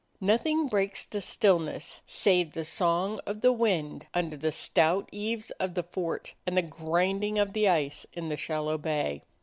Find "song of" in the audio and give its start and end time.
2.65-3.41